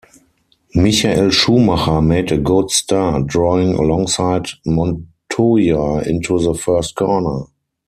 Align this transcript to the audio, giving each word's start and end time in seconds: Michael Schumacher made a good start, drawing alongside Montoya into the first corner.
Michael 0.73 1.29
Schumacher 1.29 2.01
made 2.01 2.31
a 2.31 2.39
good 2.39 2.71
start, 2.71 3.27
drawing 3.27 3.75
alongside 3.75 4.47
Montoya 4.65 6.01
into 6.01 6.39
the 6.39 6.55
first 6.55 6.95
corner. 6.95 7.45